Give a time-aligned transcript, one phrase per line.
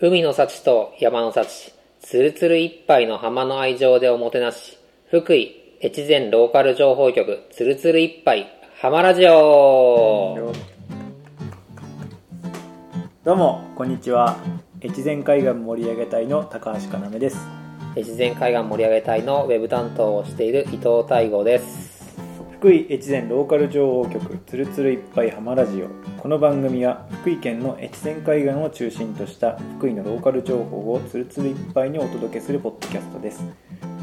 [0.00, 4.76] 海の幸と山の幸、つるつる一杯の浜の愛情でおもてなし、
[5.08, 8.48] 福井越前ローカル情報局、つるつる一杯、
[8.80, 10.52] 浜ラジオ。
[13.22, 14.36] どうもこんにちは。
[14.82, 17.36] 越前海岸盛り上げ隊の高橋かなめです。
[17.96, 21.83] 越前海岸盛り上げ隊のウェブ担当をしている伊藤大吾です。
[22.64, 25.88] 福井越前ローカル情報局つるつるいっぱい浜ラジオ。
[26.18, 33.44] この番組は福井県の越前海岸を中心とした福井のローカル情報をつるつるいっぱいにお届けするポッドキャストです。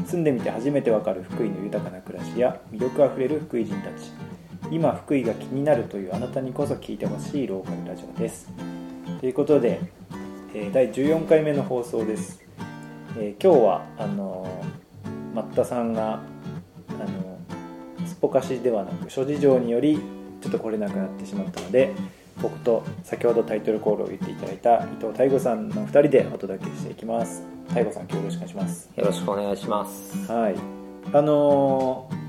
[0.06, 4.12] 住んでみて初めてわかる福井の豊かな暮らしや魅力あふれる福井人たち。
[4.70, 8.48] 今福井が気になるというあなたにこそ聞いてほしいローカルラジオです。
[9.18, 9.80] ということで、
[10.54, 12.40] えー第14回目の放送です、
[13.18, 16.20] えー今日はあのー、マッタさんが
[16.90, 17.31] あの
[18.06, 20.00] すっぽかしではなく諸事情により
[20.40, 21.92] ちょっと来れなくなってしまったので
[22.40, 27.42] 僕と先ほどタイトルコールを言っていただいた伊藤大吾さんの2人でお届けしていきます
[27.74, 30.32] 大吾さん今日よろしくお願いしますよろしくお願いします。
[30.32, 30.54] はい
[31.12, 32.22] あのー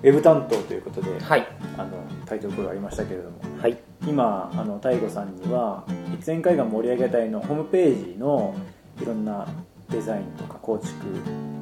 [0.00, 1.44] ウェブ担当ということで、はい。
[1.76, 1.90] あの
[2.24, 3.76] タイトルコールありましたけれどもはい。
[4.06, 8.54] 今あの大吾さんには越前海岸盛り上げ隊のホームページの
[9.02, 9.48] いろんな
[9.90, 10.92] デザインとか構築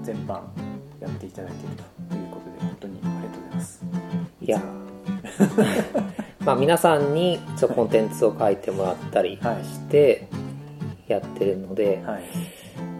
[0.02, 0.42] 全般
[1.00, 1.76] やっていただいている
[2.10, 2.15] と
[4.46, 4.62] いや、
[6.38, 9.64] まあ皆さんにちょっとコンテンツを書いてもらったりはい。
[9.64, 10.28] して
[11.08, 12.22] やってるので、はい。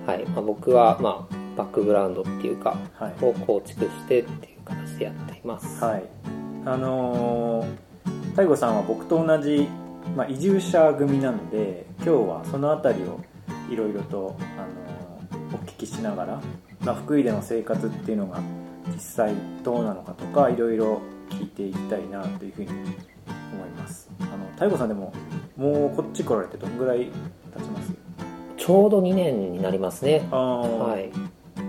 [0.07, 0.27] はい。
[0.27, 3.25] まあ、僕はまあバックグラウンドっていうか、はい。
[3.25, 5.85] を構築してっていう形でやっています。
[5.85, 6.05] はい。
[6.65, 7.87] あのー
[8.35, 9.67] 大吾さんは僕と同じ、
[10.15, 13.19] まあ、移住者組なので今日はその辺りを
[13.71, 16.41] いろいろと、あのーお聞きしながら、
[16.81, 18.41] まあ、福井での生活っていうのが
[18.93, 21.01] 実際どうなのかとかいろいろ
[21.31, 22.77] 聞いていきたいなというふうに思
[23.67, 25.13] いますあの大吾さんでも
[25.57, 27.11] もうこっち来られてどんぐらい
[27.57, 27.93] 経ちます？
[28.57, 30.27] ちょうど2年になりますね。
[30.31, 31.11] はい。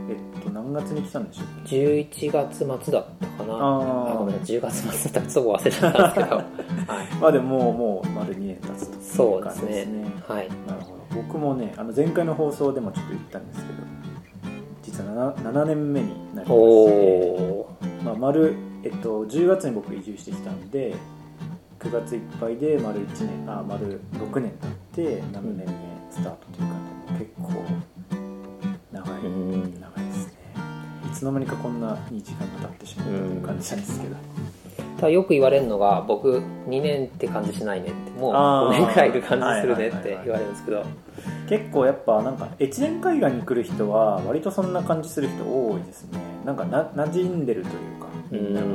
[0.10, 3.54] えっと何月に来たんでしょう11月末だったかな。
[3.54, 6.36] あごめんなさい、10月末だったらちょっと忘れちゃったんですけど。
[6.94, 7.16] はい。
[7.22, 10.06] まあでももう丸2年経つという感そうですね。
[10.28, 10.50] はい。
[10.68, 13.80] なるほど僕もねあの前回の放送でもちょっと言ったんですけど
[14.84, 18.04] 実は 7, 7年目になりまおして、ー。
[18.04, 18.56] まあ、丸、
[18.88, 20.96] えっと、10月に僕移住してきたんで
[21.80, 24.54] 9月いっぱいで丸1年あ丸6年
[24.96, 25.66] 経って7年目
[26.10, 27.66] スタートという感じで結構
[28.94, 29.82] 長い、うん。
[29.82, 30.34] 長いですね。
[31.06, 34.22] いつの間にかこんなに時間が経ってしまったという感じなんですけど、た
[35.02, 38.20] だよく言われるのが僕2年って感じしないねって。
[38.20, 38.76] もうあー。
[38.76, 40.84] 5年くらいいる感じするねって言われるんですけど。
[41.50, 46.20] 結構やっぱなんか越前海岸に来る人は割とそんな感じする人多いですね。
[46.46, 48.68] なんかな馴染んでるというかみんなが。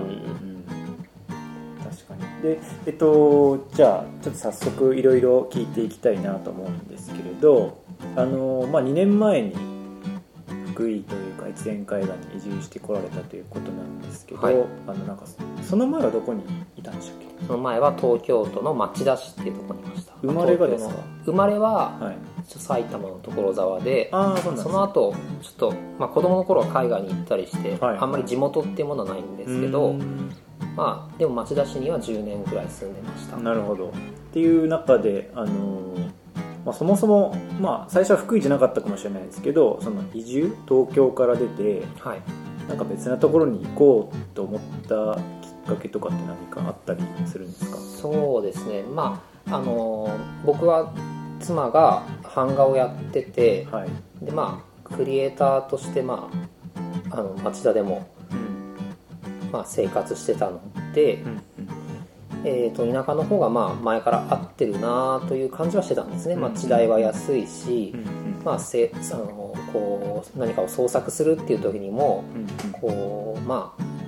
[1.91, 2.43] 確かに。
[2.43, 7.79] でえっとじゃあちょっと早速いろいろ聞いていきたいなと思うんですけれど
[8.17, 9.72] あのまあ2年前に
[10.73, 14.55] 福井というか越前海岸に移住してこられたということなんですけど、はい。
[14.87, 15.25] あのなんか
[15.63, 16.43] その前はどこに
[16.77, 17.47] いたんでしたっけ？
[17.47, 20.15] その前は東京都の町田市っていうところにいました。
[20.23, 20.95] 生まれがですか？
[21.25, 22.13] 生まれは
[22.45, 27.99] 埼玉の所沢でああそですその後ちょっと、まあ、子供の頃は海外に行ったりして、はい。
[27.99, 30.33] あんまり地元っていうものはないんですけうどん。
[30.77, 33.37] まあでも町田市には10年くらい住んでました。
[33.37, 33.89] なるほど。
[33.89, 33.93] っ
[34.33, 36.11] ていう中で、あのー
[36.65, 42.23] まあ、そもそも、まあ、最初は福井じゃなかったかもしれないですけどその移住東京から出てはい。
[42.69, 47.77] なんか別なところに行こうと思ったきっかけとかって何かあったりするんですか？
[47.77, 48.83] そうですね。
[48.83, 50.09] まああの
[50.47, 50.95] 僕は
[51.41, 52.05] 妻が
[52.37, 53.89] 版画をやっててはい、
[54.25, 56.31] でまあクリエイターとしてま
[57.11, 59.51] ああの町田でも、うん。
[59.51, 60.61] まあ、生活してたの
[60.95, 61.43] で、うん
[62.45, 74.03] えー、と田舎の方がまあ前から合ってるなという感じはしてたんですね、まあ、地代は安いし、うんまあ、せあのこう何かを創作するっていう時にもうんこうまあ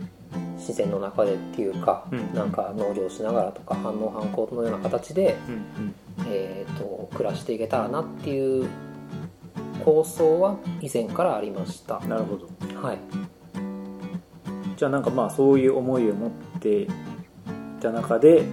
[0.64, 2.34] 自然の中でっていうか、うん。
[2.34, 5.52] なんか農業しながらとか反応反抗のような形で、う
[5.82, 5.94] ん
[6.26, 8.66] えー、と暮らしていけたらなっていう
[9.84, 12.00] 構想は以前からありました。
[12.02, 12.48] うんなるほど。
[12.80, 12.98] はい。
[14.76, 16.88] じゃあなんかまあそういう思いを持ってい
[17.84, 18.44] た中で、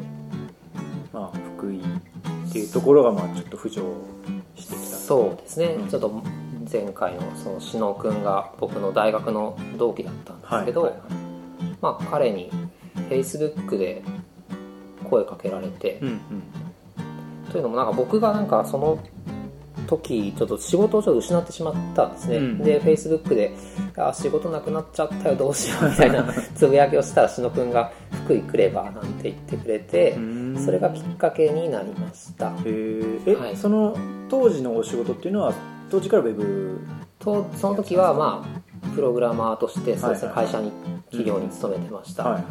[1.13, 3.81] まあ、福井っていうところがまあちょっと浮上
[4.56, 4.98] してきた。
[4.98, 5.88] そうですね、うん。
[5.88, 6.22] ちょっと
[6.72, 11.01] 前回のその篠君が僕の大学の同期だったんですけど、はいはい
[11.81, 12.51] まあ彼に
[13.10, 14.04] Facebook で
[15.10, 16.22] 声かけられて、うんうん。
[17.51, 19.00] というのもなんか僕がなんかその
[19.98, 22.58] 時ちょっと仕事をちょっと失ってしまったんですね、うん。
[22.60, 23.54] で Facebook で
[23.98, 27.92] 「あ仕事なくなっちゃったよどうしよう」みたいな つぶやきをしたら篠君が
[28.26, 30.58] 「福井来れば」なんて言ってくれて、うん。
[30.58, 32.52] それがきっかけになりました。
[32.66, 33.56] え、はい。
[33.56, 33.96] その
[34.30, 35.54] 当時のお仕事っていうのは
[35.90, 36.80] 当時からウェブ？
[37.20, 40.72] とその時はまあプログラマーとしてそうですね、はいはい会社に
[41.12, 42.44] 企業に勤めてました、はいはい。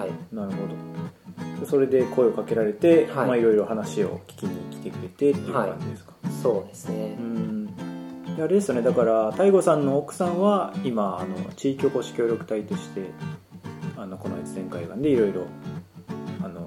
[0.00, 0.10] はい。
[0.34, 1.66] なるほど。
[1.66, 3.26] それで声をかけられて、はい。
[3.26, 6.11] まあいろいろ話を聞きに来てくれてっていう感じですか、
[6.42, 7.16] そうですね。
[7.18, 7.66] うん。
[8.36, 8.82] であれですよね。
[8.82, 13.10] だから大悟さんの奥さんは今あの地域おこし協力隊として
[13.96, 15.46] あのこの越前海岸でいろいろ
[16.42, 16.60] あの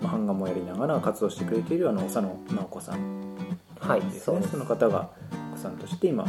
[0.00, 3.36] まあ版画もやりながら活動してくれているあの長野直子さん
[3.80, 4.44] はいですそうです。
[4.46, 5.10] ねその方が
[5.52, 6.24] 奥さんとして今、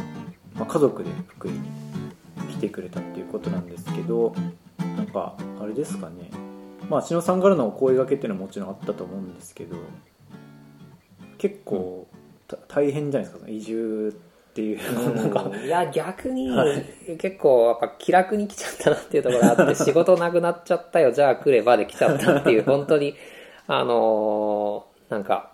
[0.54, 1.60] まあ、家族で福井に
[2.50, 4.34] 来てくれたっていうことなんですけど
[4.78, 6.30] なんかあれですかね。
[6.88, 9.76] まあ篠さんからのお声掛けっていうのはもちろんあったと思うんですけど
[11.36, 12.07] 結構、た
[12.68, 14.08] 大変じゃないですか移住
[14.50, 15.14] っていう。
[15.14, 15.42] なんか。
[15.44, 16.84] うんいや逆にはい。
[17.18, 23.14] 結構やっぱ気楽に来ちゃったなっていうところがあって 仕事なくなっちゃったよじゃあ来ればで来ちゃったっていう本当に
[23.66, 25.52] あのーなんか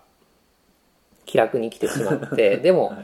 [1.25, 2.57] 気楽に来てしまって。
[2.57, 2.97] でもは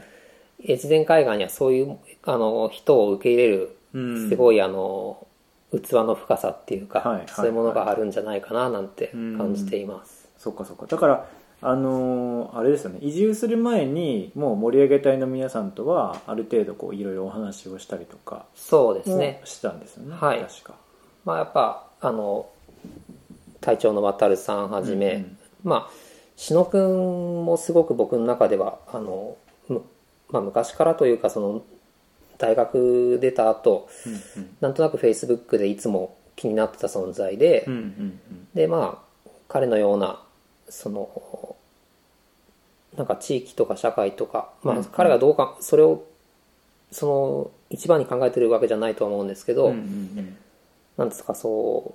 [0.64, 0.72] い。
[0.72, 4.28] 越前海岸にはそういうあの人を受け入れるうん。
[4.28, 5.26] すごいあの
[5.80, 10.84] 器の深さっていうか、そういうものがあるんじゃないかななんて感じています、そっかそっか。
[10.86, 11.26] だから
[11.62, 12.98] あのーあれですよね。
[13.00, 19.38] 移住する前にもう盛り上げ隊の皆さんとはある程度こういろいろお話をしたりとかそうですね。
[19.40, 20.14] もしたんですよね。
[20.14, 20.40] はい。
[20.40, 20.74] 確か。
[21.24, 22.46] まあやっぱあの
[23.60, 25.90] 隊長の渡さんはじめ、うんうんまあ
[26.34, 29.36] 志野くんもすごく僕の中ではあの、
[29.68, 29.84] む
[30.30, 31.62] まあ、昔からというかその
[32.38, 34.12] 大学出た後うん
[34.42, 34.56] うん。
[34.60, 38.20] なんとなくフェイスブックでいつも気になってた存在で、うんうん。
[38.52, 40.20] でまあ彼のような
[40.72, 41.56] その
[42.96, 46.04] なんか地域とか社会とか、まあうん、彼がどうかそれを
[46.90, 49.80] その一番に考えてるわけじゃないとは思うんですけど、うんうんう
[50.20, 50.36] ん。
[50.96, 51.94] なんですかそ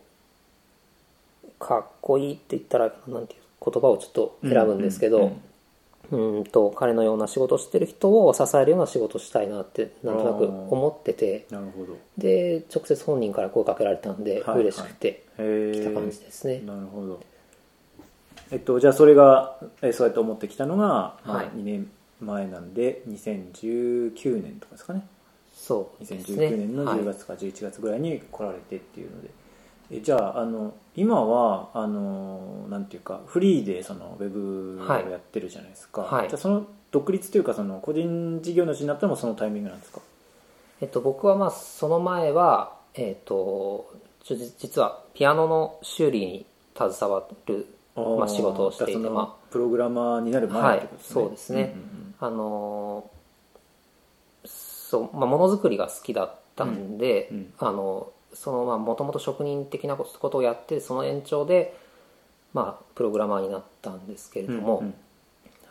[1.46, 5.38] うかっこいいって言ったらなんていう言葉をちょっと選ぶんですけど、
[6.12, 11.46] うーんと彼のような仕事をしてる人を支えるような仕事をしたいなってなんとなく思ってて。
[11.52, 11.98] なるほど。
[12.18, 17.20] で直接本人から声かけられたんではい嬉しくて来た感じですね、なるほど
[18.52, 21.48] えっとじゃあそれがえそうやって思ってきたのが、まあはい。
[21.48, 21.90] 2年
[22.22, 25.06] 前なんで2019年とかですかね。
[25.56, 26.48] そうですね。
[26.48, 27.00] 2019年のはい。
[27.00, 29.30] 10月か11月ぐらいに来られてっていうので、
[29.92, 36.30] えじゃああの今はあのなんていうかフリーでそのウェブをやってるじゃないですか、はい。
[36.30, 40.00] じゃあその独立というかその個人事業主になったのもそのタイミングなんですか？
[40.80, 43.92] えっと、僕はまあその前は、えっと、
[44.24, 46.46] 実はピアノの修理に
[46.76, 47.66] 携わる、
[48.18, 53.18] まあ、仕事をしていて、じゃあプログラマーになるあ、はい前ってことですね、そうですね、うんうんあのー
[54.90, 57.54] そう、まあ、ものづくりが好きだったんで、うんうん。
[57.60, 61.78] あのそのまあもともと職人的なことをやってその延長で、
[62.54, 64.94] まあ、プログラマーになったんですけれども、うんうん。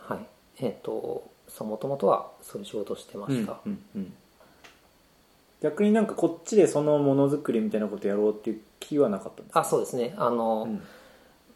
[0.07, 0.27] はい。
[0.59, 4.13] えっ、とそうもともとはそういう仕事をしてました、うんうんうん。
[5.63, 9.61] 逆になんかこっちでそのものづくりみたいなことやろうっていう気はなかったんですか？
[9.61, 10.15] あそうですね。
[10.19, 10.83] あの、うん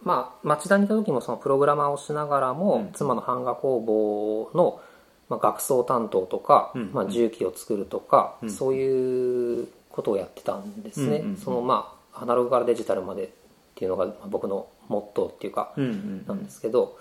[0.03, 2.93] まあ、町田にいた時もそのプログラマーをしながらも、うん。
[2.93, 4.81] 妻の版画工房の、
[5.29, 6.91] まあ、学装担当とか、うん。
[6.93, 8.51] まあ、重機を作るとか、うん。
[8.51, 13.29] そういうことをやってたんですね、そのまあアナログからデジタルまでっ
[13.75, 16.97] ていうのがまあ僕のモットーっていうかなんですけど、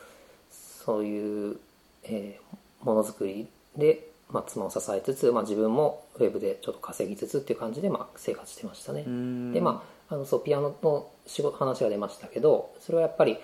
[0.50, 1.57] そういう、
[2.04, 3.48] えーものづくり
[3.78, 9.53] で、まあ、妻を支えつつ、まあ、自分もウェブでちょっと稼ぎつつっていう感じで、まあ、生活してましたね、うん。
[9.53, 13.38] でまああのそうピアノの仕事話が出ましたけどそれはやっぱり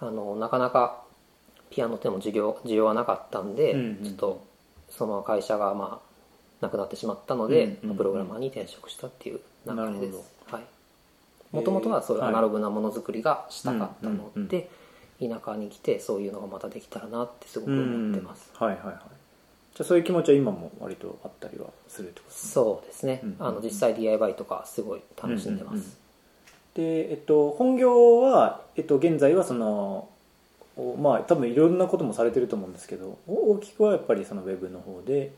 [0.00, 1.02] あのなかなか
[1.70, 4.04] ピアノっていうのも需要需要はなかったんで、うんうん。
[4.04, 4.44] ちょっと
[4.88, 6.08] その会社がまあ
[6.60, 7.88] なくなってしまったので、うんうんうん。
[7.88, 10.32] まあプログラマーに転職したっていう流れです。
[10.50, 10.62] はい。
[11.52, 14.48] もともとはそういうアナログなものづくりがしたかったのうんうんうん。
[14.48, 14.70] で、
[15.20, 18.94] 田舎に来てそういうのがまたできたらなってすごく思ってます、うんはいはいはい。
[19.74, 22.52] じゃあそういう気持ちは今も割とあったりはするってことですね。
[22.52, 25.92] そうですね、うんあの実際 DIY とかすごい楽しんでます、うんうんうん
[26.78, 30.08] でえっと本業は、えっと、現在はその
[30.76, 35.32] おまあ多分いろんなこともされてると思うんですけどお大きくはやっぱりそのウェブの方で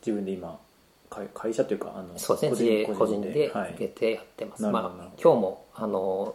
[0.00, 0.58] 自分で今
[1.08, 3.74] 会会社というかあのそうですね個人ではい。
[3.74, 6.34] 受けてやってます、なるほどまあ今日もあの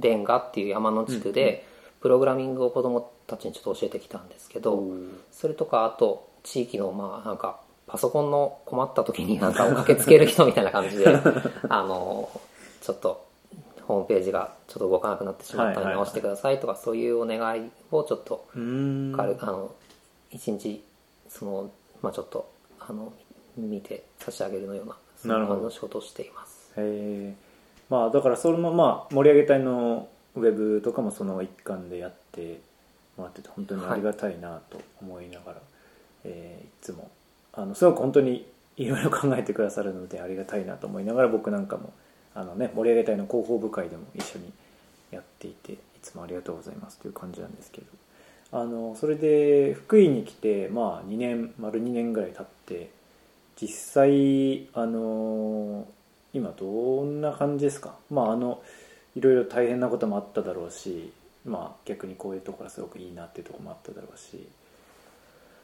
[0.00, 1.64] レンガっていう山の地区で
[2.00, 5.10] プログラミングを子供たちにちょっと教えてきたんですけど、おー。
[5.30, 11.06] それとかあと地域のまあなんかパソコンの困った時になんかを駆けつける人みたいな感じで
[11.68, 12.28] あの
[12.80, 13.29] ちょっと
[13.90, 15.94] ホームページがちょっと動かなくなってしまったはいはいはい。
[15.94, 18.56] ら直してくださいとかそういうお願いをちょっと軽
[19.34, 19.74] くあの
[20.30, 20.82] 一日
[21.28, 21.70] その
[22.02, 23.12] まあちょっとあの
[23.56, 26.72] 見て差し上げるのようなそんな感じの仕事をしています。
[26.76, 26.82] へ
[27.32, 27.34] え
[27.88, 32.60] まあだからそのまあ盛り上げ隊のウェブとかもその一環でやって
[33.16, 35.58] もらってて本当にありがたいなと思いながら、
[36.24, 37.10] えーいつも
[37.52, 41.92] あのすごく本当にいろいろ考えてくださるのでありがたいなと思いながら僕なんかも
[42.34, 44.52] あの、ね、盛り上げ隊の広報部会でも一緒に
[45.10, 47.86] やっていていつもありがとうございますという感じなんですけど。
[48.52, 52.90] あのそれで福井に来て、まあ、2年丸2年ぐらい経って
[53.60, 55.86] 実際あの
[56.32, 56.66] 今ど
[57.04, 57.94] んな感じですか？
[58.10, 58.60] まああの
[59.14, 61.12] いろいろ大変なこともあっただろうし
[61.44, 64.48] まあ逆にこういうところはすごくいいなっていうところもあっただろうし。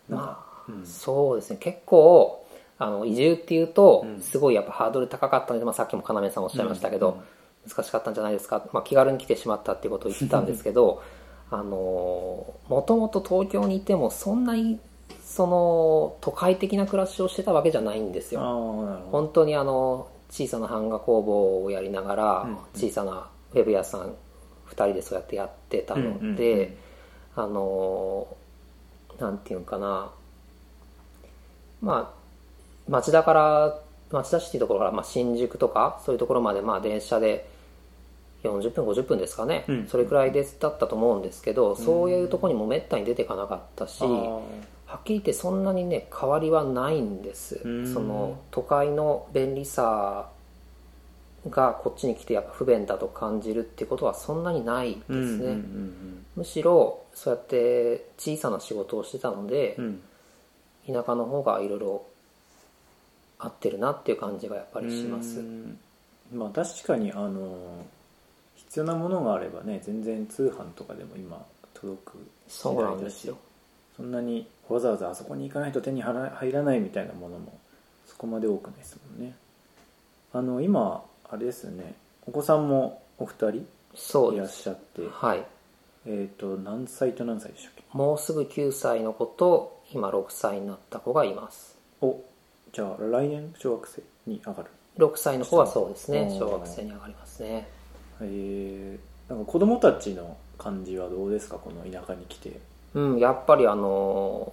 [0.08, 0.86] なんかまあ、うん。
[0.86, 1.56] そうですね。
[1.56, 2.45] 結構
[2.78, 4.20] あの移住っていうとうん。
[4.20, 7.70] すごいやっぱハードル高かったので、まあ、さっきも要さんおっしゃいましたけど、うん。
[7.70, 11.02] 難しかったんじゃないですか、まあ、気軽に来てしまったっていうことを言ったんですけど
[11.50, 14.80] あのもともと東京にいてもそんなに
[15.22, 18.40] その都会的な暮らしをしてたわけじゃないんですよ。
[19.10, 22.58] 本当にあの小さな版画工房をやりながら、うん。
[22.74, 24.14] 小さなウェブ屋さん
[24.68, 26.76] 2人でそうやってやってたので、
[27.36, 28.26] あの
[29.18, 30.10] なんていうのかな。
[31.80, 32.15] まあ
[32.88, 37.48] 町田から町田市っていうところから、まあ、新宿とかそういうところまでまあ電車で
[38.44, 39.86] 40分50分ですかね、うん。
[39.88, 47.60] それくらいでだったと思うんですけど、そういうところにもめったに出ていかなかったし、はっきり言ってそんなにね変わりはないんです。
[47.64, 47.92] うん。
[47.92, 50.28] その都会の便利さ
[51.48, 59.84] がこっちに来てやっぱ不便だと感じるってことはそんなにないですね、うんうんむしろそうやって小さな仕事をしてたのでうん。
[59.84, 60.02] うん
[60.86, 62.06] 田舎の方がいろいろ
[63.38, 65.40] 合ってるなっていう感じがやっぱりします。
[65.40, 65.78] うん。
[66.32, 67.84] まあ確かにあの
[68.56, 73.36] 必要なものがあればね全然通販とかでも今届くそうなんですよ。
[73.96, 77.58] そんなにわざわざあそこに行かないと手に入らないみたいなものも
[78.06, 79.34] そこまで多くないですもんね。
[80.32, 81.94] あの今あれですよね。
[82.26, 83.66] お子さんもお二人
[84.32, 85.44] いらっしゃってはい。
[86.08, 87.82] えっ、と何歳と何歳でしたっけ？
[87.92, 91.76] もうすぐ9歳の子と今6歳になった子がいます。
[92.00, 92.20] お
[92.76, 94.68] じゃあ来年小学生に上がる
[94.98, 96.28] ？6歳の子はそうですね。
[96.30, 96.34] う。
[96.34, 97.66] ん小学生に上がりますね。
[98.20, 101.56] えー、なんか子供たちの感じはどうですか？
[101.56, 102.60] この田舎に来て。
[102.92, 104.52] うんやっぱりあの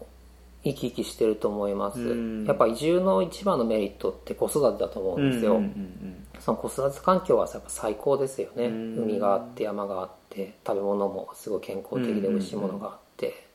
[0.64, 2.00] 生き生きしてると思います。
[2.00, 2.46] うん。
[2.46, 8.68] やっぱ移住の一番のメリットって子育てだと思うんですよ、うんうんうんその子育て環境はやっぱ最高ですよね。
[8.68, 8.98] うん。
[9.00, 13.48] 海があって山があって食べ物もすごい健康的で美味しいものがあって。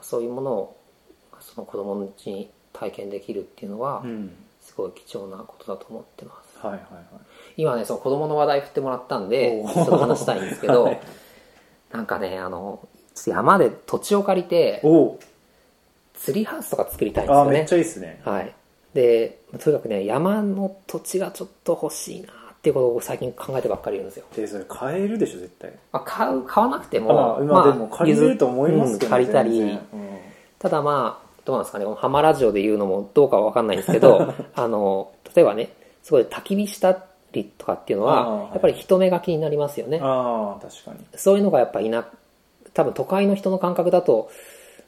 [0.00, 0.76] そういうものを
[1.40, 4.10] その子供のうちに体験できるっていうのはうん。
[4.10, 6.58] うんすごい貴重なことだと思ってます。
[6.58, 7.04] はいはいはい。
[7.56, 11.00] 今ねその子供の話題振ってもらったんでちょっと話したいんですけど、 はい
[11.90, 12.86] なんかねあの
[13.26, 14.82] 山で土地を借りて
[16.14, 17.50] ツリーハウスとか作りたいんですよね。
[17.50, 18.20] めっちゃいいっすね。
[18.24, 18.54] はい。
[18.92, 24.26] で、とにかくね、山の土地がちょっと欲しいなっていうことを最近考えてばっかりいるんですよ。
[24.34, 25.70] でそれ買えるでしょ絶対。
[25.92, 29.50] まあ、買う、買わなくてあも、今でも借りれると思いますけど、うん借りたり。
[29.58, 29.80] 全然、
[30.58, 40.04] ただまあ、どうなんですかね、このハマラジオで言うのもどうかはわかんないんですけど、 あの、例えばね、すごい焚き火したりとかっていうのはは、いやっぱり人目が気になりますよねうん、。
[40.04, 42.06] ああ確かにそういうのがやっぱいな、
[42.74, 44.28] 多分都会の人の感覚だと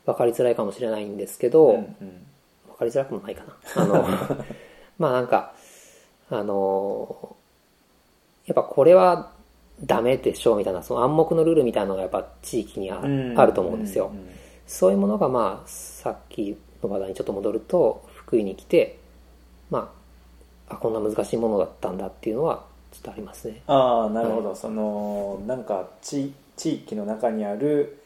[0.05, 2.27] 分かりづらいかもしれないんですけど、うんうん
[2.69, 3.43] 分かりづらくもないか
[3.75, 3.83] な。
[3.83, 4.07] あの、
[4.99, 5.53] まあなんか、
[6.31, 7.37] あの、
[8.45, 9.33] やっぱこれは
[9.83, 13.01] ダメでしょうみたいな、その暗黙のルールみたいなのがやっぱ地域にあ
[13.47, 14.11] ると思うんですよ。
[14.13, 14.40] うんうん
[14.71, 19.01] そういうものがまあ、さっきの話題にちょっと戻ると、福井に来て、
[19.69, 19.93] ま
[20.69, 23.63] あ、あ、こんな難しいものだったんだっていうのは、ちょっとありますね。
[23.67, 28.01] ああなるほど、そのなんか地地域の中にある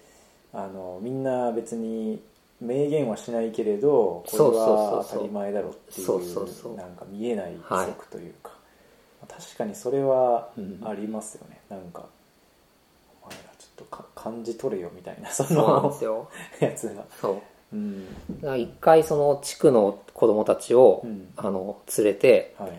[0.55, 2.23] あのみんな別に
[2.61, 8.53] 明言はしないけれどこれは当たり前だろうっていうなんか見えないはい規則というか、
[9.29, 10.81] 確かにそれはうん。
[10.83, 12.14] ありますよね、なんかお前らちょっ
[13.77, 16.29] とか感じ取れよみたいなそそうなんでのすよ。
[16.61, 17.05] やつが。
[17.21, 17.77] そう。
[17.77, 18.07] うん。
[18.41, 21.29] だから一回その地区の子供たちを、うん。
[21.37, 22.71] あの、連れて、はい。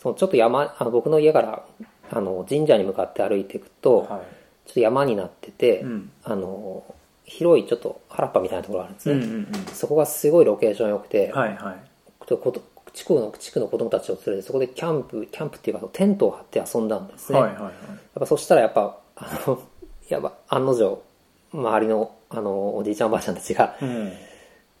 [0.00, 1.64] そのちょっと山、あの僕の家から
[2.10, 4.22] あの神社に向かって歩いていくと、は
[4.66, 6.10] ちょっと山になってて、うん。
[6.22, 6.84] あの
[7.24, 9.48] 広いちょっと原っぱみたいなところがあるんですうんうんうん。
[9.72, 11.76] そこがすごいロケーション良くて、はいはい。
[12.26, 17.64] ちょっとこと地区の地区の子供たちを連れてそこでキャンプキャンプっていうかテントを張って遊んだんですね、やっはいはい。
[17.64, 17.74] はい
[18.20, 19.60] ぱそしたらやっぱあの
[20.08, 21.02] やば案の定
[21.52, 24.12] 周りのあのおじいちゃんおばあちゃんたちがうん。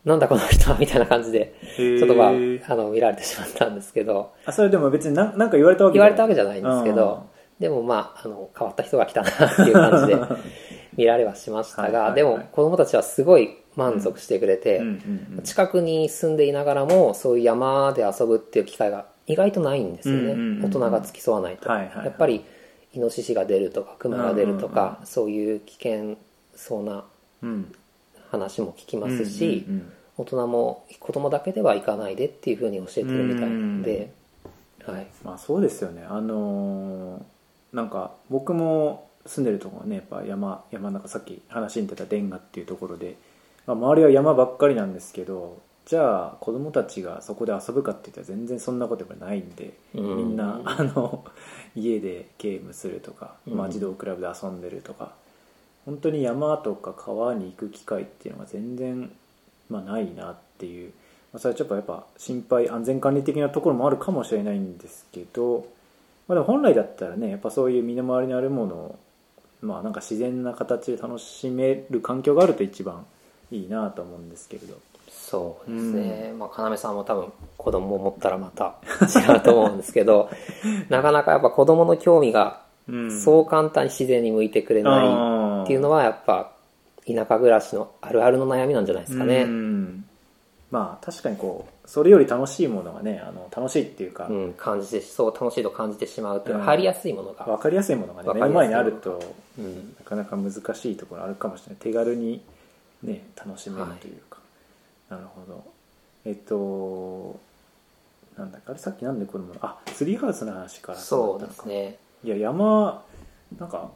[0.04, 4.34] なんだこの人はみたいな感じでちょっとまああの見られてしまったんですけど。
[4.44, 10.20] あそれでも別に何なんか言われたわけ言われたわけじゃないんですけど、でもまああの変わった人が来たなっていう感じで
[10.96, 14.82] 見られはしましたが、でも子供たちはすごい満足してくれて、
[15.42, 22.44] 近くに住んでいながらもそういう山で遊ぶっていう機会が意外とないんですよね、大人が付き添わないと、やっぱり
[22.94, 26.16] イノシシが出るとかクマが出るとか、うんそういう危険
[26.54, 27.04] そうな
[27.42, 27.72] うん。
[28.30, 29.64] 話も聞きますし、
[30.16, 34.12] 大人も子供だけでは行かないでっていうふうに教えてるみたいなんで、
[34.84, 36.04] はい、まあそうですよね。
[36.08, 37.22] あのー
[37.74, 43.16] なんか僕も住んでるところはねやっぱ山山中さっき話に出た伝賀っていうところで、
[43.66, 50.16] まあ、周りは山ばっかりなんですけどじゃあ子供たちがそこで遊ぶかって言ったら全然そんなことやっぱないんで、うん。
[50.16, 51.24] みんな あの
[51.74, 55.12] 家でゲームするとか、まあ、うん児童クラブで遊んでるとか、
[55.84, 59.10] 本当に山とか川に行く機会っていうのが全然、
[59.68, 60.92] まあ、ないなっていう、
[61.32, 65.66] まあ、それはちょっとやっぱ心配安全管理的なところもあるかもしれないんですけど、
[66.26, 68.98] まあ、でも本来だったらねやっぱそういう身の回りにあるものを
[69.60, 73.04] まあなんか自然な形で楽しめる環境があると一番
[73.50, 74.78] いいなと思うんですけれど
[75.30, 80.28] そうですね、まあ要さんも多分子供を持ったらまた違うと思うんですけど
[80.90, 83.20] なかなかやっぱ子供の興味がうん。
[83.20, 86.52] そう簡単に自然に向いてくれないっていうのはやっぱ
[87.06, 89.44] 田舎暮らしのあるあるの悩みなんじゃないですかうね。
[89.44, 90.04] ん。
[90.70, 96.66] まあ確かにこうそれより楽しいものがねあの楽しいっていうか、うん、感じてそう楽しいと感じてしまうっていうのうん。
[96.66, 99.22] は入りやすいものが、分かりやすいものがねわ目の前にあると
[99.56, 101.76] うん、なかなか難しいところあるかもしれない。
[101.78, 102.42] 手軽に
[103.02, 104.33] ね楽しめるというか、
[105.08, 105.64] なるほど。
[106.24, 107.38] えっと
[108.36, 108.70] なんだっけ？
[108.70, 111.96] あれさっきなんでこれもあツリーハウスの話からそうですね。
[112.24, 113.02] いや山
[113.58, 113.90] なんか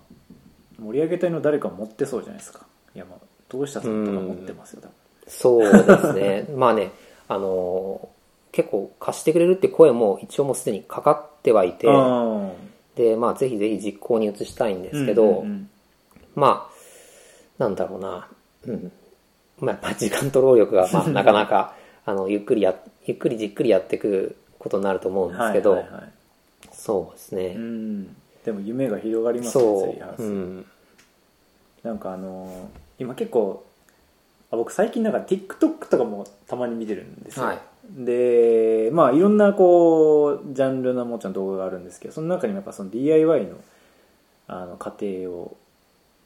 [0.79, 2.67] 盛り上げ隊の誰か持ってそうじゃないですか。
[2.95, 3.17] 山
[3.49, 4.95] どうしたさんとか持ってますよ多分。
[5.27, 6.47] そうですね。
[6.57, 6.93] まあね
[7.29, 8.19] あのー
[8.51, 12.51] 結構貸してくれるって声も一応もうすでにかかってはいてあ
[12.97, 15.71] でまあぜひぜひ実行に移したいんでーすけど、うんうんうん。
[16.35, 18.27] まあなんだろうな。
[18.67, 18.91] うん
[19.61, 21.75] まあやっぱ時間と労力が、まあ、 なかなか
[22.05, 22.75] あのゆっくりや
[23.05, 26.03] ゆっくりじっくりやっていくことになると思うんですけど、はいはいはい。
[26.73, 28.17] そうですね、うん。
[28.45, 30.67] でも夢が広がりますねツそリーハウス、う、うん、
[31.83, 32.51] なんかあのー
[32.99, 33.65] 今結構
[34.51, 37.59] あ僕最近なんか TikTok とかもたまに見てるんですよ、はい。
[37.91, 43.57] でまあいろんなこうジャンルのもちろん動画があるんですけどその中にもやっぱその DIY の
[44.47, 45.57] あの過程を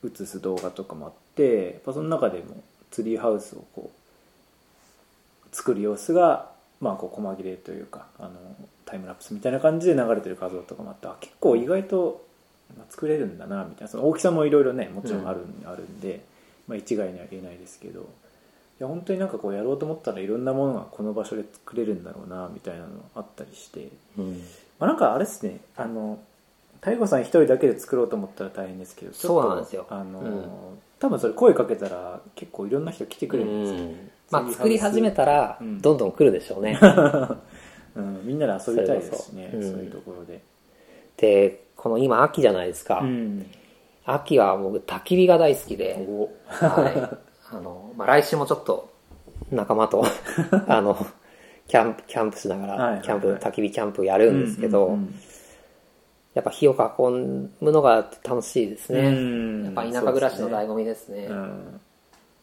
[0.05, 2.63] 映す動画とかもあってやっぱその中でも
[2.93, 6.51] ツリーハウスをこう作る様子が
[6.81, 8.31] まあこう細切れというかあの
[8.85, 12.25] タイムラプスみたいな感じで流れてる画像とかもあってあ結構意外と
[12.77, 13.89] まあ作れるんだなみたいな。
[13.89, 16.23] その大きさもいろいろねもちろんある,、あるんで、
[16.69, 18.01] まあ、一概には言えないですけど。
[18.81, 24.43] いや本当になんかこうやろうと思ったらいろんなものがこの場所で作れるんだろうなみたいなのあったりして、うん。
[24.81, 25.61] まあ、なんかあれですね。
[25.77, 26.19] あの
[26.81, 29.87] 太鼓さん一人だけで作ろうと思ったら大変ですけどちょっとそうなんですよ。
[29.89, 30.43] あの、うん
[31.03, 34.11] 多分それ声かけたら結構いろんな人来てくれるんですよ、うん。
[34.31, 35.81] まあ作り始めたらうん。
[35.81, 36.79] どんどん来るでしょうね、
[37.97, 40.41] うん、みんなで遊びたいですしねそういうところで、
[41.17, 43.45] でこの今秋じゃないですか、うん、
[44.05, 46.31] 秋は僕焚き火が大好きで、お。
[46.47, 47.19] はい。
[47.51, 48.89] あのまあ、来週もちょっと
[49.51, 50.05] 仲間と
[50.69, 50.97] あの
[51.67, 55.15] キャンプキャンプしながらキャンプ、焚き火キャンプやるんですけど、うんうん
[56.35, 57.03] やっぱ火を囲
[57.63, 59.65] むのが楽しいですね、うん。
[59.65, 61.27] やっぱ田舎暮らしの醍醐味ですね。
[61.27, 61.81] うん。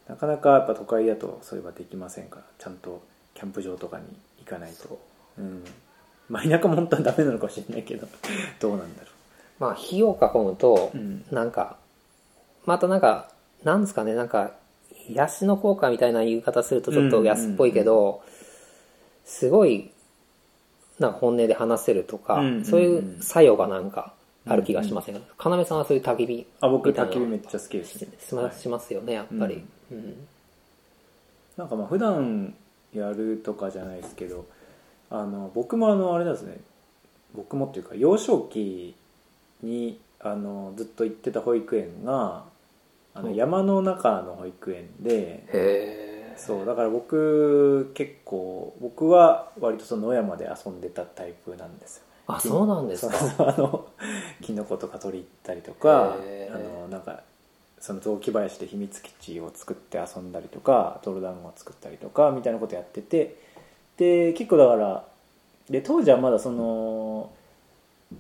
[0.08, 2.44] なかなかやっぱ都会だとそれはできませんから。
[2.60, 3.02] ちゃんと
[3.34, 4.06] キャンプ場とかに
[4.40, 5.00] 行かないと。
[5.38, 5.42] う。
[5.42, 5.64] ん。
[6.30, 8.08] まあ田舎も本当はダメなのかもしれないけど。
[8.60, 9.08] どうなんだろ
[9.60, 11.26] まあ火を囲むと、うん。
[11.32, 11.78] なんか
[12.66, 13.32] またなんか
[13.64, 14.14] なんですかね。
[14.14, 14.52] なんか
[15.08, 18.22] 癒しの効果みたいな言い方するとちょっと安っぽいけど、
[19.26, 19.92] すごい
[21.00, 22.66] なんか本音で話せるとか、うんうんうん。
[22.66, 24.14] そういう作用がなんか
[24.46, 28.10] ある気がしませんか、要さんはそういう焚き火うあ僕焚き火めっちゃ好きですしね。
[28.58, 30.28] しますよねやっぱり、うん。
[31.58, 32.54] なんかまあ普段
[32.94, 34.46] やるとかじゃないですけど
[35.10, 36.58] あの僕もあのあれなんですね。
[37.36, 38.96] 僕もっていうか幼少期
[39.62, 42.44] にあのずっと行ってた保育園が
[43.14, 46.09] あのうん山の中の保育園でへえ
[46.40, 53.16] そうだから僕結構僕は割とその野山で遊んでたタイプなんですよあそうなんですか？
[53.40, 53.88] あの
[54.42, 56.16] キノコとか取り行ったりとか
[56.54, 57.22] あのなんか
[57.80, 63.38] その雑木林で秘密基地を作って遊んだりとか泥団子を作ったりとかみたいなことやってて
[63.98, 65.06] で結構だから
[65.70, 67.32] で当時はまだその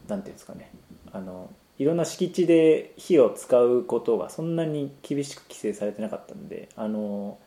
[0.07, 0.71] なんていうんですかね
[1.11, 7.37] あのいろんな敷地で火を使うことがそんなに厳しく規制されてなかったんであの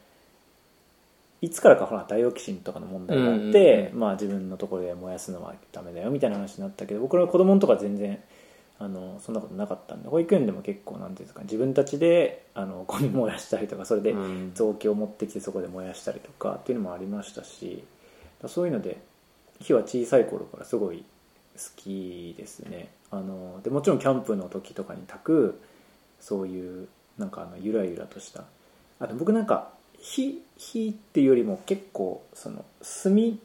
[1.42, 8.22] いつからかほらダイオキシンとかの問題があって、まあ、自分のところで燃やすのはダメだよみたいな話になったけど僕の子供のとか全然
[8.78, 14.52] あのそんなことなかったんで保育園でも結構なんていうんですか自分たちであのゴミ燃やしたりとかそれでうん。
[14.54, 17.82] 雑木を持ってきてそこで燃やしたりとかっていうのもありましたし
[18.46, 19.00] そういうので
[19.60, 21.04] 火は小さい頃からすごい
[21.56, 22.88] 好きですね。
[23.10, 25.60] あのでもちろんキャンプの時とかに炊く
[26.20, 28.44] そういうなんかあのゆらゆらとした。
[28.98, 32.64] あと僕なんか火火っていうよりも結構その
[33.02, 33.38] 炭み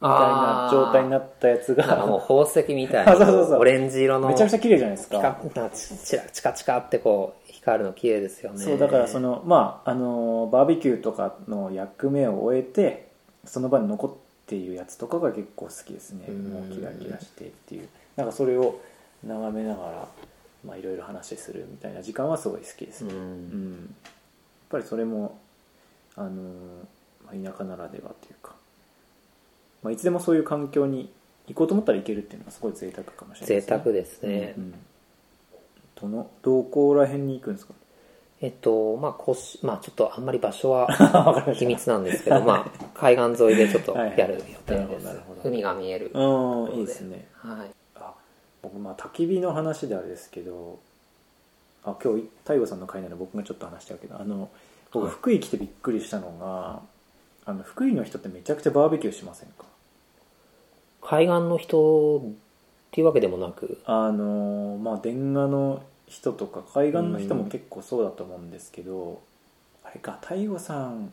[0.00, 3.60] たいな状態になったやつなんかもうが宝石みたいなあ そうそうそう。
[3.60, 8.58] オレンジ色のめちゃくちゃ綺麗じゃないですピカかチラチカチカってこう光るの綺麗ですよね。
[8.58, 13.08] そうだからそのまああのバーベキューとかの役目を終えて
[13.44, 14.12] その場に残っ
[14.46, 16.26] ているやつとかが結構好きですね。
[16.28, 16.44] うん。
[16.52, 17.88] もうキラキラしてっていう。
[18.16, 18.78] なんかそれを
[19.22, 20.08] 眺めながら
[20.64, 23.20] まあいろいろ話するみたいな時間はすごい好きですうね、うん。
[23.20, 23.72] ん。
[23.72, 23.80] やっ
[24.70, 25.38] ぱりそれも
[26.16, 26.30] あの、
[27.24, 28.54] まあ、田舎ならではというか、
[29.82, 31.10] まあ、いつでもそういう環境に
[31.48, 34.74] 行こうと思ったら行けるっていうのはすごい贅沢かもしれない贅沢ですね、うんうん。
[36.10, 37.74] どのどこら辺に行くんですか？
[38.40, 40.88] えっとまあ腰まあちょっとあんまり場所は
[41.54, 44.18] 秘密なんですけどまあ海岸沿いでちょっとはいはい。
[44.18, 44.46] やる予定
[44.86, 45.40] ですどなるほど。
[45.48, 46.10] 海が見える。
[46.10, 47.26] たうんいいですね。
[47.34, 47.70] はい。
[47.96, 48.12] あ
[48.62, 50.78] 僕まあ焚き火の話であれですけど
[51.84, 54.48] あ今日太陽さんの回なら僕がちょっと話しちゃうけどあの
[54.94, 55.12] 僕はい。
[55.12, 56.80] 福井来てびっくりしたのが
[57.44, 59.66] あの福井の人ってめちゃくちゃバーベキューしませんか？
[61.02, 62.22] 海岸の人っ
[62.90, 63.82] ていうわけでもなく。
[63.84, 69.20] あのまあ電話の人とか海岸の人も結構そうだと思うんですけど、
[69.84, 71.12] あれか太陽さん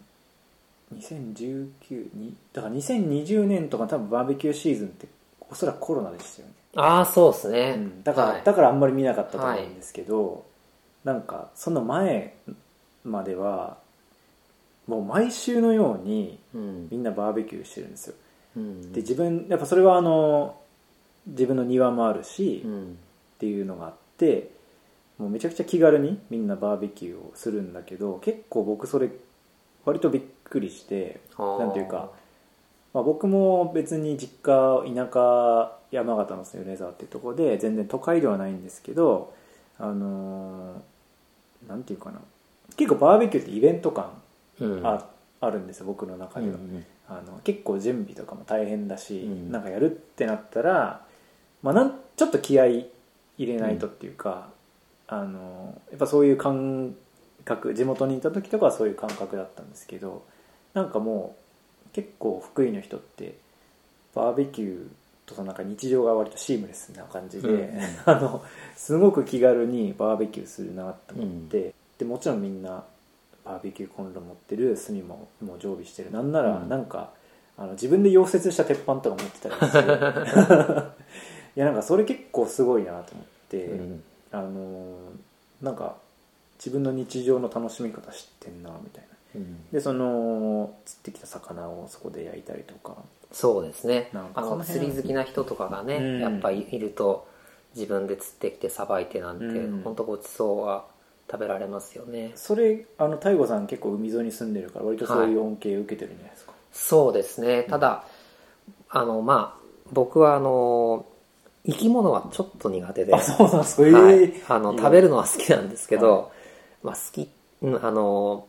[0.95, 5.07] 2019にだから2020年とか多分バーベキューシーズンって
[5.49, 6.53] おそらくコロナでしたよね。
[6.75, 8.03] ああそうですね、うん。
[8.03, 8.43] だから、はい。
[8.43, 10.45] だからあんまり見なかったと思うんですけど、
[11.03, 12.35] なんかその前
[13.03, 13.77] までは
[14.87, 16.87] もう毎週のようにうん。
[16.91, 18.15] みんなバーベキューしてるんですよ。
[18.57, 18.91] うん。
[18.93, 20.57] で自分やっぱそれはあの
[21.27, 22.97] 自分の庭もあるし、っうん
[23.39, 24.51] ていうのがあって
[25.17, 29.09] もうめちゃくちゃ気軽にみんなバーベキューをするんだけど結構僕それ
[29.83, 31.41] 割とびっくりしてあ。
[31.41, 32.11] ーなんていうか
[32.93, 39.33] まあ、僕も別に実家田舎山形の米沢っていうところで全然都会ではないんですけど
[39.79, 42.19] あのーなんていうかな
[42.81, 44.11] 結構バーベキューってイベント感
[44.59, 44.87] うん。
[44.87, 45.07] あ,、
[45.39, 49.51] あるんですよ僕の中では、うんあの結構準備とかも大変だし、うん。
[49.51, 51.05] なんかやるってなったら、
[51.61, 52.89] まあ、なんちょっと気合い
[53.37, 54.49] 入れないとっていうか、
[55.07, 56.95] あのやっぱそういう感
[57.43, 60.23] 覚地元にいた時とかはそういう感覚だったんですけど
[60.73, 61.35] なんかも
[61.87, 63.35] う結構福井の人って
[64.15, 64.87] バーベキュー
[65.25, 68.41] とそのなんか日常が割とシームレスな感じで、うん あの
[68.77, 72.83] すごく気軽にバーベキューするなと思って、でもちろんみんな
[73.45, 76.11] バーベキューコンロ持ってる炭ももう常備してる。
[76.11, 76.67] なんならうん。
[76.67, 77.11] なんか、
[77.59, 79.77] あの自分で溶接した鉄板とか持ってたりして
[81.55, 84.03] いやなんかそれ結構すごいなと思って、うん。
[84.31, 84.95] あのー
[85.61, 85.97] なんか
[86.57, 89.03] 自分の日常の楽しみ方知ってんなみたい
[89.35, 89.41] な。
[89.41, 89.69] うん。
[89.71, 92.95] でその釣ってきた魚をそこで焼いたりとか。
[93.31, 94.09] そうですね。
[94.11, 96.19] なんかあの釣り好きな人とかがね、うん。
[96.19, 97.27] やっぱりいると
[97.75, 99.81] 自分で釣ってきてさばいてなんて、うん。
[99.83, 100.85] 本当ごちそうは
[101.31, 102.31] 食べられますよね。
[102.35, 107.63] それあの太吾さん結構海沿いに住んでるから割とそういう恩恵を受けてるんじゃないですか、そうですね。
[107.63, 108.03] ただ、
[108.89, 109.61] あのまあ
[109.93, 111.05] 僕はあの
[111.65, 113.13] 生き物はちょっと苦手で。
[113.13, 113.87] あそうなんですか？
[113.87, 116.27] ええはい、あのいい食べるのは好きなんですけど、は
[116.83, 117.29] まあ、好き
[117.61, 118.47] うんあの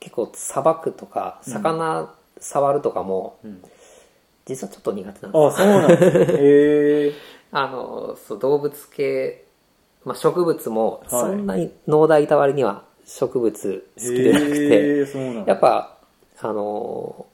[0.00, 3.62] 結構さばくとか魚触るとかも、うん。
[4.46, 5.46] 実はちょっと苦手なんです。
[5.46, 6.38] あそうなんですね。
[6.38, 7.12] へ え
[7.50, 9.44] あのそう動物系、
[10.04, 11.08] まあ、植物もはい。
[11.10, 15.52] そんなに農大いた割には植物好きでなくて、へえそうなんだ。
[15.52, 15.96] やっぱ
[16.40, 17.26] あの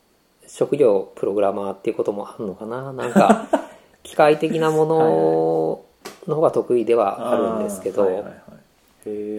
[0.47, 2.93] 職業プログラマーっていうこともあるのかな。
[2.93, 3.47] なんか
[4.03, 5.85] 機械的なもの
[6.29, 8.25] の方が得意ではあるんですけど、はいはい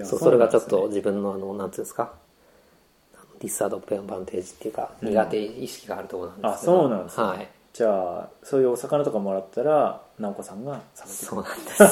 [0.05, 2.11] そうそれがちょっと自分のあのなんていうんですか？
[3.39, 7.23] ディスアドバンテージっていうか苦手意識があるところなんですけど、あそうなんですね。
[7.25, 7.47] はい。
[7.73, 11.83] じゃあそういうお魚とかもらったら直子さんがそうなんです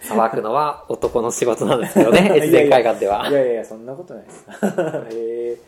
[0.00, 3.28] さばくのは男の仕事なんですけどね 越前海岸では。
[3.28, 4.46] いやいやいやそんなことないです。
[5.16, 5.58] へえ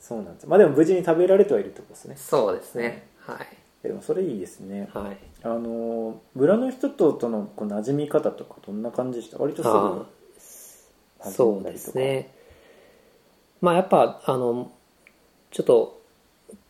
[0.00, 0.46] そうなんです。
[0.46, 2.16] まあでも無事に食べられてはいるってことですね。
[2.16, 3.08] そうですね。
[3.18, 3.86] はい。
[3.86, 4.88] でもそれいいですね。
[4.92, 5.16] はい。
[5.42, 9.38] あの村の人ととのこう馴染み方とかどんな感じでした？
[9.38, 9.68] 割とす
[11.28, 12.34] ぐそうですね。
[13.60, 14.70] まあやっぱあの
[15.50, 16.00] ちょっと、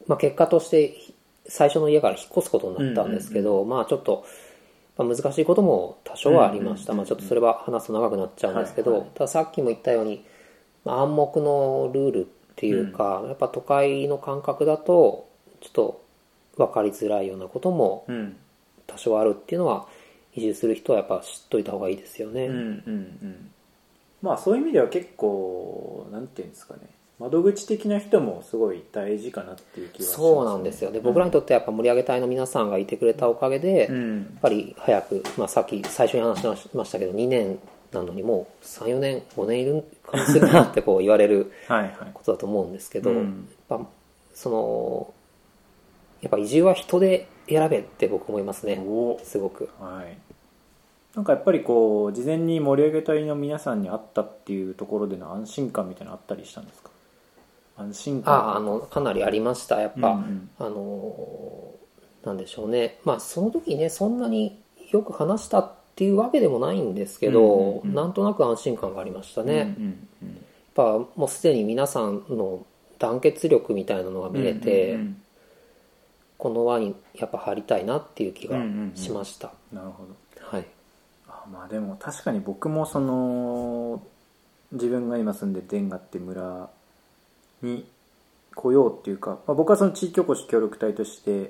[0.06, 0.94] まあ、結果として
[1.48, 4.24] 最初の家から引っ越すことになったんですけど、まあちょっと、
[4.96, 9.10] まあ、難しいことも多少はありました、まあ、ちょっとそれは話すと長くなっちゃうんですけど、はいはい。
[9.14, 10.24] たださっきも言ったように、
[10.84, 15.28] まあ、暗黙のルールっていうか、やっぱ都会の感覚だと
[15.60, 16.04] ちょっと
[16.56, 18.36] 分かりづらいようなこともうん。
[18.86, 19.88] 多少あるっていうのは
[20.32, 23.50] 移住する人はやっぱ知っといた方がいいですよね、うんうんうん。
[24.22, 26.80] まあそういう意味では結構なんていうんですかね
[27.18, 30.90] 窓口的な人もすごい大事かなっていう気がします、そうなんですよ。
[30.90, 37.58] で僕らにとってやっぱ盛り上げ隊の皆さんがいてくれたおかげで、やっうんぱり早く、まあ、さっき最初に話しましたけど2年
[37.92, 41.92] なのにもう34年5年いる感じするなってこう言われる はいはい。
[42.12, 43.48] ことだと思うんですけど、うん。
[43.70, 43.86] やっぱ
[44.34, 45.14] その
[46.20, 48.78] やっぱ移住は人で選べって僕思いますね。
[48.86, 49.18] お。
[49.22, 49.70] すごく。
[49.80, 50.18] はい。
[51.14, 56.90] なんかやっぱりこう事前に盛り上げ隊の皆さんに会ったっていうところでの安心感みたいなのあったりしたんですか？
[57.76, 58.34] 安心感。
[58.34, 60.50] ああのかなりありましたやっぱ、うんうん。
[60.58, 61.74] あの
[62.24, 62.98] なんでしょうね。
[63.04, 64.58] まあその時ねそんなに
[64.90, 67.94] よく話したっていうわけでもないんですけど、うんうんうん。
[67.94, 70.44] なんとなく安心感がありましたね、やっうんうん。
[70.74, 72.64] ぱもうすでに皆さんの
[72.98, 75.22] 団結力みたいなのがうん見れて、うんうん
[76.38, 78.94] この輪にやっぱ入りたいなっていう気がうんうんうん。
[78.94, 80.14] しました、なるほど。
[80.54, 80.66] はい。
[81.26, 84.02] あまあでも確かに僕もその
[84.70, 86.68] 自分が今住んでるデンガって村
[87.66, 87.86] に
[88.54, 91.48] 来ようっていうか、まあ、僕はその地域おこし協力隊としてやっ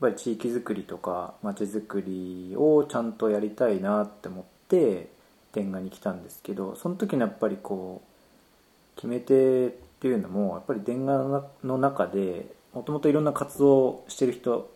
[0.00, 5.10] ぱり地域づくりとか街づくりをちゃんとやりたいなって思って
[5.52, 11.18] デンガに来たんですけどその時のやっぱりこう決め手っていうのもやっぱりデンガ
[11.64, 14.70] の中でもともといろんな活動をしてる人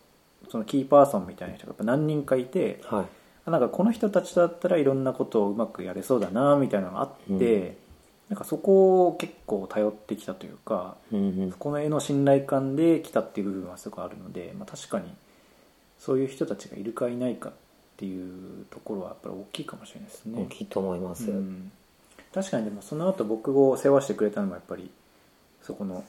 [0.49, 3.05] そのキーパーソンみたいな人がやっぱ何人かいてはい。
[3.49, 7.84] なんかこの人たちだったらいろんなことをうまくやれそうだなみたいなのがあって、うん
[8.29, 15.13] なんかそこを結構頼ってきたというかうんうんそこの絵の信頼感で来たっていう部分はすごくあるので、まあ、確かに
[15.99, 17.53] そういう人たちがいるかいないかっ
[17.97, 20.45] ていうところはやっぱり大きいかもしれないですね大。
[20.47, 21.71] きいと思います、うん
[22.33, 24.91] 確かにでもその後僕を世話してくれたのもやっぱり
[25.61, 26.03] そこの、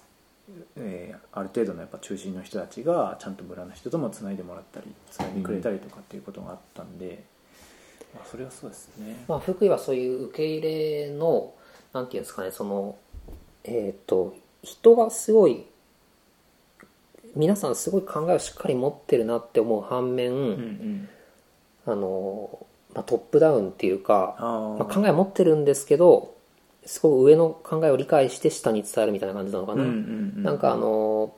[0.75, 7.23] えーある程度のやっぱ中心の人たちがちゃんと村の人ともつないでもらったりつないでくれたりとかっていうことがあったんで、
[8.13, 9.25] まあ、それはそうですね。
[9.29, 11.53] まあ、福井はそういう受け入れの
[11.97, 12.97] なんていうんですかねその
[13.65, 15.65] えっ、と人がすごい
[17.35, 21.09] 皆さんすごい考えをしっかり持ってるなって思う反面、うんうん。
[21.85, 24.79] あのまあ、トップダウンっていうか、あー。
[24.79, 26.35] まあ、考えを持ってるんですけど
[26.87, 31.35] すごい上の考えを理解して下に伝えるみたいな感じなのかな、うんうんうんなんかあの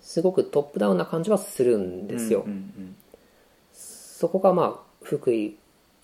[0.00, 2.96] すごくトップダウンな感じはするんですよ、うんうん。
[3.72, 5.56] そこがまあ福井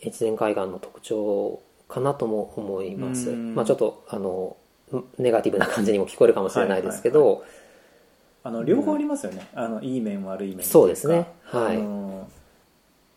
[0.02, 1.60] 越前海岸の特徴
[1.90, 3.54] かなとも思います、うん。
[3.54, 4.56] まあ、ちょっとあの
[5.18, 7.44] ネガティブな感じにも聞こえるかもしれないですけど、
[8.42, 11.26] あの両方ありますよね、あのいい面悪い面そうですね。
[11.42, 11.76] はい。
[11.76, 12.28] あの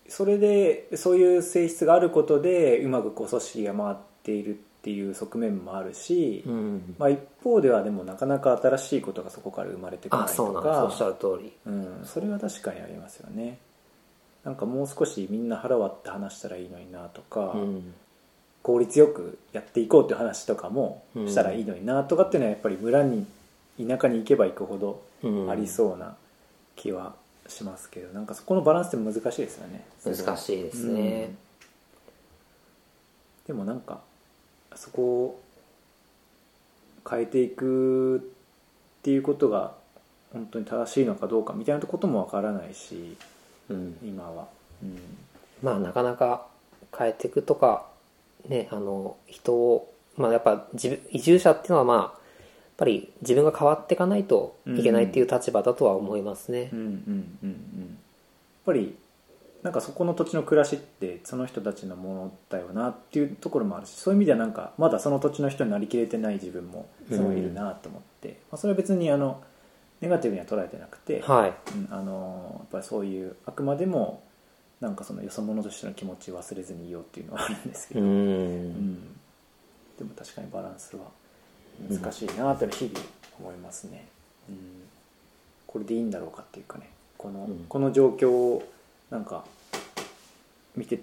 [0.09, 6.95] それでそういう性質があることでうまくこう組織が回っているっていう側面もあるし、うん。
[6.99, 10.79] まあ、一方ではでもなかなか新しいことがそこから生まれてこないとあそうなんです。
[10.79, 11.53] おっしゃかる通り。
[11.65, 13.57] うん、それは確かにありますよね。
[14.43, 17.93] なんかもう少しみんな腹割って話したらいいのになとか、うん
[18.63, 21.29] 効率よくやっていこうっていう話とかもうん。
[21.29, 23.27] したらいいのになとかっていうのはやっぱり村に
[23.77, 25.51] 田舎に行けば行くほどうん。
[25.51, 26.15] ありそうな
[26.75, 27.13] 気は
[27.47, 29.85] しますけどなんかそこのバランスって難しいですよね。
[30.05, 31.37] 難しいですね、うん。
[33.47, 33.99] でもなんか
[34.75, 35.41] そこを
[37.09, 38.21] 変えていくっ
[39.03, 39.73] ていうことが
[40.31, 43.17] 本当に正しいのかどうかみたいなこともわからないし
[43.69, 43.97] うん。
[44.03, 44.47] 今は、
[44.81, 44.97] うん。
[45.61, 46.47] まあなかなか
[46.97, 47.85] 変えていくとか
[48.47, 52.11] ねあの人をまあやっぱ自分移住者っていうのはまあやっ
[52.77, 56.69] ぱり自分が変わっていかないといけないっていう立場だとは思いますね。
[56.73, 57.49] うんうんうんうん。
[57.49, 57.95] やっ
[58.65, 58.95] ぱり
[59.63, 69.41] なんかそこの土地の暮らしってその人たちのものだよなっていうところもあるしそういう意味ではなんかまだその土地の人になりきれてない自分もすごいいるなと思って、まあ、それは別にあの
[70.01, 71.53] ネガティブには捉えてなくて、はい。
[71.75, 74.21] うんあのやっぱりそういうあくまでも
[74.83, 78.67] なんかそのよそ者としての気持ちを忘れずにいようっていうのはあるんですけうど、うん。
[78.71, 78.95] ん。
[79.97, 81.03] でも確かにバランスは
[81.89, 83.05] 難しいなと日々
[83.39, 84.05] 思いますね、
[84.49, 84.57] うん、
[85.65, 86.89] これでいいんだろうかっていうかね。
[87.17, 87.65] この,、うん。
[87.69, 88.69] この状況を
[89.09, 89.45] なんか
[90.75, 90.99] 見て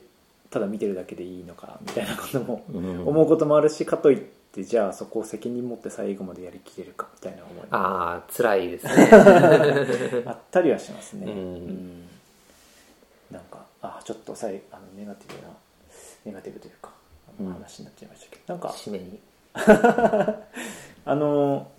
[0.50, 3.08] ただ見てるだけでいいのかみたいなこともうん。
[3.08, 4.18] 思うこともあるしかといっ
[4.52, 7.62] てじゃあそこを責任持って最後までやりきれるかみたいな思いも。
[7.70, 9.08] ああ辛いですね。
[10.26, 12.06] あったりはしますね、うん。
[13.30, 15.48] なんかあちょっとさいあのネガティブな
[16.24, 16.90] ネガティブというか
[17.38, 19.18] 話になっちゃいましたけど、なんか締めに。
[21.06, 21.70] あの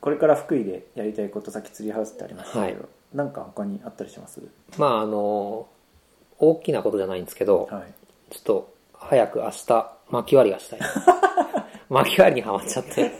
[0.00, 2.88] これから福井でやりたいことさっきツリーハウスってありましたけど、はい。
[3.14, 4.40] なんか他にあったりします？
[4.76, 5.66] まああの
[6.38, 7.92] 大きなことじゃないんですけど、はい。
[8.32, 10.80] ちょっと早く明日巻き割りがしたい。
[11.88, 13.10] 巻き割りにはまっちゃって。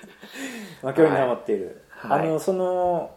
[0.82, 2.20] 巻き割りにハマっている、はい。
[2.28, 3.10] あのその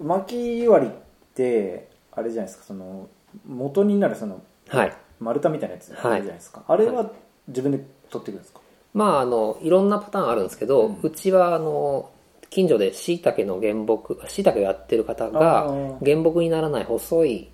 [0.00, 0.94] 巻き割りっ
[1.34, 3.08] てあれじゃないですかその
[3.46, 4.96] 元になるそのはい。
[5.20, 7.10] 丸太みたいなやつあるじゃはいないですか、あれは
[7.48, 8.60] 自分で取っていくんですか、
[8.94, 12.10] まああのいろんなパターンあるんですけど、ううんちはあの
[12.50, 15.64] 近所で椎茸の原木椎茸をやってる方が
[16.04, 17.50] 原木にならない細い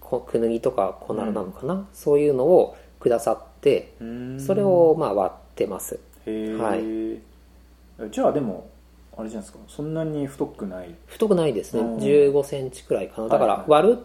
[0.00, 4.40] こくぬぎとか粉なのかな、そういうのをくださってうん。
[4.40, 6.00] それをまあ割ってます。
[6.26, 8.10] はい。
[8.10, 8.68] じゃあでも
[9.16, 9.60] あれじゃないですか？
[9.68, 10.94] そんなに太くない。
[11.06, 11.80] 太くないですね。
[11.80, 11.96] うん。
[11.98, 13.28] 1 5センチくらいかな。
[13.28, 13.58] だかはいはい。
[13.60, 13.98] ら割る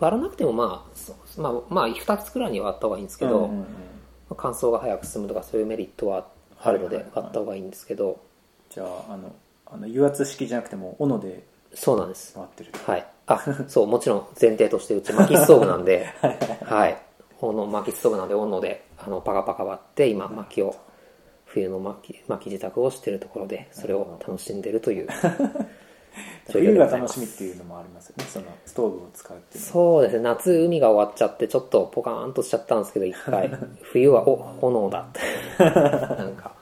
[0.00, 3.50] 割らなくてもまあまあまあ2つくらいに割った方がいいんですけど、
[4.36, 6.26] 乾燥が早く進むとかそういうメリットは
[6.60, 8.20] あるので割った方がいいんですけど。
[8.70, 9.34] じゃああの
[9.66, 12.34] あの油圧式じゃなくても斧でそうなんです。
[12.34, 13.06] 回ってるはい。
[13.26, 16.06] あそうもちろん前提としてうち薪ストーブなんで。
[16.64, 17.02] はい
[17.40, 20.76] この薪ストーブなんで温度であのパカパカ割って今薪を
[21.46, 25.08] 冬の薪薪自宅をしているところでそれを楽しんでるという
[26.48, 28.24] 状況冬が楽しみっていうのもありますよね。
[28.24, 30.22] そのストーブを使うっていうそうですね。
[30.22, 33.50] 夏海が終わっちゃってちょっとポカーンとしちゃったんですけど一回。
[33.82, 35.20] 冬はお炎だって。
[35.64, 36.52] なんか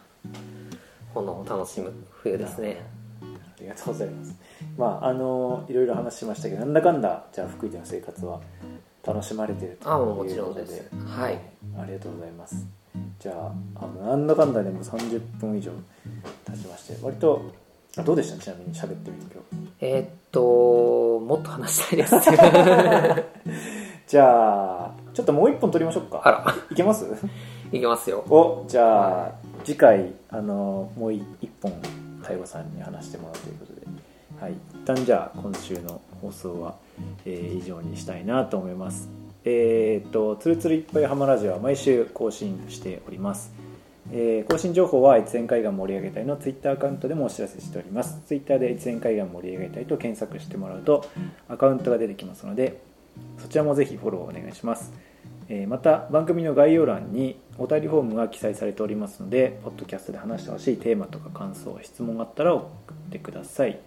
[1.15, 2.81] 炎を楽しむ冬ですね。
[3.23, 4.35] ありがとうございます。
[4.77, 8.41] まああのいろいろ話しましたけどなんだかんだじゃあ福井での生活は
[9.05, 11.39] 楽しまれてるとあもうもいうちろんでことですはい。
[11.79, 12.67] ありがとうございます。
[13.19, 15.73] じゃああのなんだかんだでも30分以上
[16.47, 17.68] 経ちまして割とあ
[18.05, 18.39] どうでした？
[18.43, 22.15] ちなみに喋ってみて今日えーっともっと話したいです。
[24.07, 26.21] じゃあちょっともう一本撮りましょうか。
[26.25, 26.55] あら。
[26.71, 27.07] いけます？
[27.73, 28.25] いきますよ。
[28.31, 29.33] おじゃあ、
[29.65, 31.23] 次回あのもう一
[31.61, 31.73] 本
[32.23, 33.87] 太吾さんに話してもらうということで。
[34.41, 34.53] はい。
[34.53, 36.77] 一旦じゃあ今週の放送は、
[37.27, 39.09] えー以上にしたいなと思います。
[39.45, 43.51] えーっと「つるつるいっぱいハマラジオ」は毎週更新しております
[44.13, 48.21] えー更新情報は越前海岸盛り上げ隊のツイッターアカウントでもお知らせしております。
[48.27, 51.05] ツイッターで越前海岸盛り上げ隊と検索してもらうと
[51.49, 52.81] アカウントが出てきますので
[53.39, 54.93] そちらもぜひフォローお願いします。
[55.49, 63.79] えーまた番組の概要欄にお便りフォームが記載されておりますのでポッドキャストで話してほしいテーマとか感想質問があったら送ってください。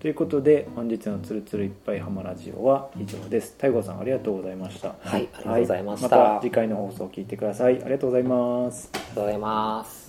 [0.00, 3.54] ということで本日の「つるつるいっぱいハマラジオ」は以上です。
[3.58, 4.94] 太吾さんありがとうございました。
[5.00, 6.16] はいありがとうございました。
[6.16, 7.82] はまた次回の放送を聞いてください。
[7.82, 8.90] ありがとうございます。
[8.94, 10.07] ありがとうございます